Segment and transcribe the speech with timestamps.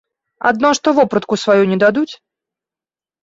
[0.51, 2.09] Адно што вопратку сваю не дадуць.